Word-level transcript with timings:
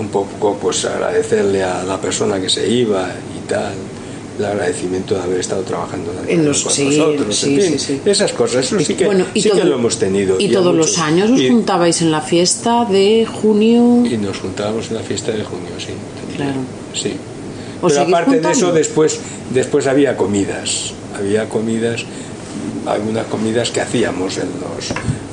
un 0.00 0.08
poco 0.08 0.56
pues 0.60 0.84
agradecerle 0.84 1.62
a 1.62 1.84
la 1.84 2.00
persona 2.00 2.40
que 2.40 2.48
se 2.48 2.68
iba 2.68 3.08
y 3.36 3.48
tal 3.48 3.74
el 4.38 4.44
agradecimiento 4.46 5.14
de 5.16 5.20
haber 5.20 5.40
estado 5.40 5.60
trabajando 5.62 6.10
En 6.26 6.46
los- 6.46 6.62
con 6.64 6.72
sí, 6.72 6.84
nosotros, 6.86 7.36
sí, 7.36 7.54
en 7.56 7.60
fin, 7.60 7.78
sí, 7.78 7.78
sí. 7.78 8.00
esas 8.10 8.32
cosas, 8.32 8.64
eso 8.64 8.80
sí 8.80 8.94
que, 8.94 9.04
Bueno, 9.04 9.26
y 9.34 9.42
que 9.42 9.64
lo 9.64 9.74
hemos 9.74 9.98
tenido. 9.98 10.40
Y 10.40 10.48
todos 10.48 10.74
los 10.74 10.96
años 10.98 11.30
os 11.30 11.38
Y- 11.40 11.48
juntabais 11.50 12.00
en 12.00 12.10
la 12.10 12.22
fiesta 12.22 12.86
de 12.86 13.26
junio. 13.30 14.02
Y 14.06 14.16
nos 14.16 14.38
juntábamos 14.38 14.88
en 14.88 14.94
la 14.96 15.02
fiesta 15.02 15.32
de 15.32 15.44
junio, 15.44 15.68
sí. 15.78 15.92
Claro. 16.36 16.54
Sí. 16.94 17.12
¿Os 17.82 17.92
Pero 17.92 18.06
aparte 18.06 18.40
de 18.40 18.50
eso, 18.50 18.72
después, 18.72 19.18
después 19.52 19.86
había 19.86 20.16
comidas. 20.16 20.92
Había 21.18 21.46
comidas, 21.46 22.04
algunas 22.86 23.26
comidas 23.26 23.70
que 23.70 23.82
hacíamos 23.82 24.38
en 24.38 24.48
los, 24.60 24.88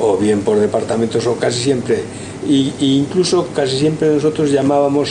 o 0.00 0.16
bien 0.16 0.40
por 0.40 0.58
departamentos, 0.58 1.26
o 1.26 1.36
casi 1.36 1.60
siempre, 1.62 2.00
y, 2.48 2.72
y 2.80 2.98
incluso 2.98 3.48
casi 3.54 3.78
siempre 3.78 4.08
nosotros 4.08 4.50
llamábamos 4.50 5.10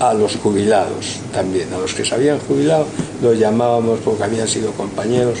a 0.00 0.12
los 0.12 0.36
jubilados 0.36 1.20
también, 1.32 1.72
a 1.72 1.78
los 1.78 1.94
que 1.94 2.04
se 2.04 2.14
habían 2.14 2.38
jubilado, 2.40 2.86
los 3.22 3.38
llamábamos 3.38 3.98
porque 4.04 4.24
habían 4.24 4.46
sido 4.48 4.72
compañeros 4.72 5.38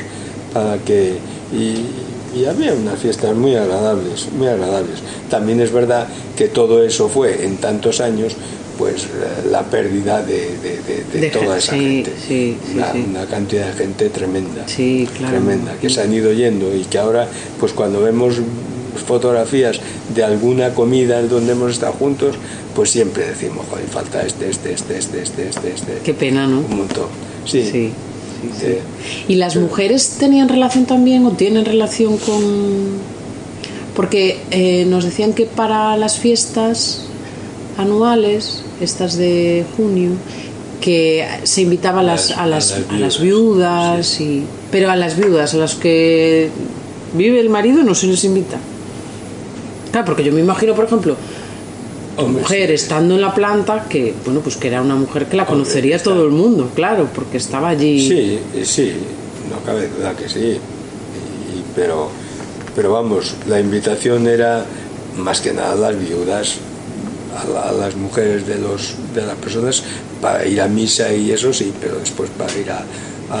para 0.54 0.78
que. 0.78 1.18
Y, 1.52 2.38
y 2.38 2.44
había 2.44 2.74
unas 2.74 2.98
fiestas 2.98 3.34
muy 3.34 3.54
agradables, 3.54 4.28
muy 4.36 4.46
agradables. 4.48 4.98
También 5.30 5.60
es 5.60 5.72
verdad 5.72 6.06
que 6.36 6.48
todo 6.48 6.82
eso 6.84 7.08
fue 7.08 7.44
en 7.46 7.56
tantos 7.56 8.00
años, 8.00 8.34
pues 8.76 9.06
la 9.50 9.62
pérdida 9.62 10.22
de, 10.22 10.56
de- 10.58 10.80
de- 10.86 11.04
de 11.12 11.20
De 11.20 11.30
toda 11.30 11.56
esa 11.56 11.72
sí, 11.72 11.78
gente. 12.04 12.12
sí, 12.26 12.58
sí, 12.66 12.78
una, 13.10 13.24
cantidad 13.26 13.66
de 13.68 13.72
gente 13.72 14.10
tremenda. 14.10 14.64
Sí, 14.68 15.08
claro. 15.16 15.32
Tremenda, 15.36 15.72
que 15.80 15.88
se 15.88 16.02
han 16.02 16.12
ido 16.12 16.30
yendo 16.32 16.74
y 16.74 16.82
que 16.84 16.98
ahora, 16.98 17.26
pues 17.58 17.72
cuando 17.72 18.00
vemos 18.02 18.34
fotografías 19.00 19.80
de 20.14 20.24
alguna 20.24 20.74
comida 20.74 21.20
en 21.20 21.28
donde 21.28 21.52
hemos 21.52 21.72
estado 21.72 21.92
juntos, 21.92 22.36
pues 22.74 22.90
siempre 22.90 23.26
decimos, 23.26 23.66
joder, 23.70 23.86
falta 23.86 24.22
este, 24.22 24.50
este, 24.50 24.72
este, 24.72 24.98
este, 24.98 25.22
este, 25.22 25.48
este, 25.48 25.72
este. 25.74 25.98
Qué 26.04 26.14
pena, 26.14 26.46
¿no? 26.46 26.60
Un 26.60 26.76
montón. 26.76 27.06
Sí. 27.44 27.62
Sí, 27.62 27.70
sí, 27.70 28.50
sí. 28.58 28.66
Eh, 28.66 28.80
¿Y 29.28 29.34
las 29.36 29.56
mujeres 29.56 30.16
tenían 30.18 30.48
relación 30.48 30.84
también 30.84 31.24
o 31.26 31.32
tienen 31.32 31.64
relación 31.64 32.18
con...? 32.18 33.16
Porque 33.94 34.38
eh, 34.50 34.84
nos 34.86 35.04
decían 35.04 35.32
que 35.32 35.46
para 35.46 35.96
las 35.96 36.18
fiestas 36.18 37.06
anuales, 37.78 38.62
estas 38.80 39.16
de 39.16 39.64
junio, 39.76 40.10
que 40.80 41.26
se 41.44 41.62
invitaba 41.62 42.00
a 42.00 42.02
las, 42.02 42.30
a 42.30 42.46
las, 42.46 42.72
a 42.72 42.78
las 42.78 42.90
a 42.90 42.98
las 42.98 43.20
viudas, 43.20 44.18
viudas, 44.18 44.20
y, 44.20 44.44
pero 44.70 44.90
a 44.90 44.96
las 44.96 45.16
viudas, 45.16 45.54
a 45.54 45.56
las 45.56 45.74
que 45.74 46.50
vive 47.14 47.40
el 47.40 47.48
marido, 47.48 47.82
no 47.82 47.94
se 47.94 48.06
les 48.06 48.24
invita. 48.24 48.58
Porque 50.04 50.22
yo 50.24 50.32
me 50.32 50.40
imagino, 50.40 50.74
por 50.74 50.84
ejemplo, 50.84 51.16
Hombre, 52.16 52.42
mujer 52.42 52.70
estando 52.70 53.14
en 53.14 53.20
la 53.20 53.34
planta, 53.34 53.86
que 53.88 54.14
bueno, 54.24 54.40
pues 54.40 54.56
que 54.56 54.68
era 54.68 54.80
una 54.82 54.94
mujer 54.96 55.26
que 55.26 55.36
la 55.36 55.42
Hombre, 55.44 55.58
conocería 55.64 55.96
está- 55.96 56.10
todo 56.10 56.24
el 56.24 56.30
mundo, 56.30 56.70
claro, 56.74 57.08
porque 57.14 57.36
estaba 57.36 57.68
allí. 57.68 58.00
Sí, 58.08 58.38
eh, 58.54 58.64
sí, 58.64 58.92
no 59.50 59.60
cabe 59.64 59.88
duda 59.88 60.14
que 60.14 60.28
sí. 60.28 60.38
Y- 60.40 60.58
pero, 61.74 62.08
pero 62.74 62.92
vamos, 62.92 63.34
la 63.48 63.60
invitación 63.60 64.26
era 64.26 64.64
más 65.18 65.40
que 65.40 65.52
nada 65.52 65.72
a 65.72 65.76
las 65.92 65.98
viudas, 65.98 66.54
a, 67.38 67.46
la- 67.52 67.68
a 67.68 67.72
las 67.72 67.96
mujeres 67.96 68.46
de, 68.46 68.56
los, 68.58 68.94
de 69.14 69.22
las 69.26 69.36
personas 69.36 69.82
para 70.22 70.46
ir 70.46 70.58
a 70.62 70.68
misa 70.68 71.12
y 71.12 71.30
eso 71.32 71.52
sí, 71.52 71.70
pero 71.80 71.96
después 71.98 72.30
para 72.30 72.52
ir 72.58 72.70
a, 72.70 72.82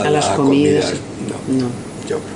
A 0.02 0.10
las 0.10 0.26
comidas. 0.30 0.92
no, 1.48 1.54
No. 1.60 1.66
yo 2.08 2.18
creo 2.18 2.35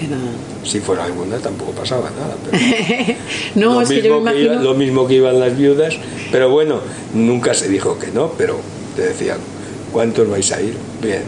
que 0.00 0.08
no. 0.08 0.16
Si 0.64 0.80
fuera 0.80 1.04
alguna 1.04 1.36
tampoco 1.38 1.72
pasaba 1.72 2.10
nada. 2.10 2.34
Pero 2.50 3.14
no, 3.54 3.74
lo, 3.74 3.80
es 3.82 3.88
que 3.88 4.02
yo 4.02 4.02
mismo 4.02 4.20
me 4.20 4.32
que 4.32 4.40
imagino. 4.42 4.54
iba- 4.54 4.62
lo 4.62 4.74
mismo 4.74 5.06
que 5.06 5.14
iban 5.14 5.40
las 5.40 5.56
viudas, 5.56 5.94
pero 6.32 6.48
bueno, 6.50 6.80
nunca 7.14 7.54
se 7.54 7.68
dijo 7.68 7.98
que 7.98 8.08
no, 8.08 8.32
pero 8.36 8.56
te 8.96 9.02
decían, 9.02 9.38
¿cuántos 9.92 10.28
vais 10.28 10.50
a 10.52 10.60
ir? 10.60 10.74
Bien. 11.02 11.22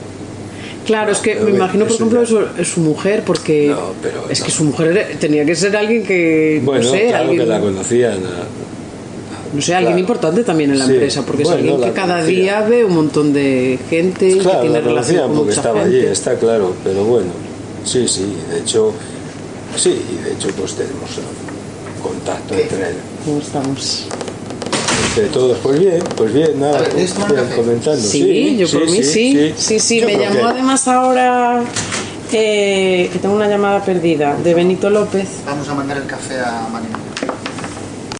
Claro, 0.86 1.10
es 1.10 1.18
que 1.18 1.34
me 1.36 1.50
imagino, 1.50 1.84
por 1.86 1.94
ejemplo, 1.96 2.22
ya- 2.22 2.28
su, 2.58 2.64
su 2.64 2.80
mujer, 2.80 3.22
porque 3.26 3.68
No, 3.68 3.92
pero 4.02 4.24
es 4.30 4.40
que 4.42 4.50
su 4.52 4.64
mujer 4.64 5.16
tenía 5.18 5.44
que 5.44 5.54
ser 5.56 5.76
alguien 5.76 6.04
que, 6.04 6.60
Bueno, 6.64 6.84
no 6.84 6.90
sé, 6.90 7.06
claro 7.08 7.24
alguien, 7.24 7.40
que 7.40 7.46
la 7.46 7.60
conocían. 7.60 8.18
no 9.52 9.60
sé, 9.62 9.74
alguien 9.74 9.92
claro. 9.94 9.98
importante 10.00 10.44
también 10.44 10.70
en 10.70 10.78
la 10.78 10.86
Sí, 10.86 10.92
empresa, 10.92 11.22
porque 11.26 11.42
bueno, 11.42 11.58
es 11.58 11.62
alguien 11.70 11.88
que 11.88 11.92
cada 11.92 12.14
conocía. 12.20 12.38
día 12.40 12.60
ve 12.68 12.84
un 12.84 12.94
montón 12.94 13.32
de 13.32 13.78
gente 13.90 14.28
y 14.28 14.38
que 14.38 14.44
tiene 14.44 14.68
la 14.68 14.80
relación 14.80 15.22
con 15.22 15.36
porque 15.38 15.44
mucha 15.50 15.60
estaba 15.60 15.80
gente. 15.82 15.96
allí, 15.98 16.06
está 16.06 16.34
claro, 16.36 16.72
pero 16.84 17.02
bueno, 17.04 17.30
sí, 17.86 18.06
sí, 18.08 18.36
de 18.50 18.58
hecho, 18.60 18.92
sí, 19.76 19.90
y 20.12 20.24
de 20.24 20.32
hecho 20.34 20.48
pues 20.58 20.74
tenemos 20.74 21.10
contacto 22.02 22.54
entre, 22.54 22.94
¿Cómo 23.24 23.38
estamos? 23.38 24.06
entre 25.08 25.26
todos. 25.32 25.58
Pues 25.62 25.78
bien, 25.80 26.02
pues 26.16 26.32
bien, 26.32 26.60
nada, 26.60 26.78
A 26.78 26.80
ver, 26.82 26.90
¿tienes 26.92 27.12
tomar 27.14 27.32
bien, 27.32 27.44
café? 27.44 27.56
comentando. 27.56 28.02
Sí, 28.08 28.56
yo 28.58 28.68
por 28.68 28.90
mí 28.90 29.02
sí. 29.02 29.54
Sí, 29.56 29.80
sí, 29.80 30.00
me 30.02 30.16
llamó 30.18 30.34
que- 30.40 30.44
además 30.44 30.86
ahora 30.88 31.62
eh, 32.32 33.08
que 33.12 33.18
tengo 33.18 33.34
una 33.34 33.48
llamada 33.48 33.82
perdida 33.84 34.36
de 34.36 34.52
Benito 34.54 34.90
López. 34.90 35.28
Vamos 35.46 35.68
a 35.68 35.74
mandar 35.74 35.96
el 35.98 36.06
café 36.06 36.38
a 36.40 36.68
Marina. 36.70 36.98